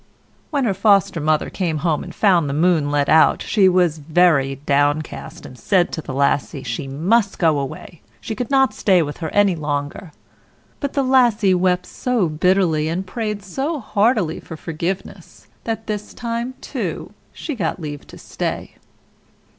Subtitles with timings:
[0.49, 4.55] ]When her Foster mother came home and found the moon let out, she was very
[4.55, 9.17] downcast, and said to the Lassie she must go away, she could not stay with
[9.17, 10.11] her any longer.
[10.79, 16.55] But the Lassie wept so bitterly, and prayed so heartily for forgiveness, that this time,
[16.61, 18.77] too, she got leave to stay.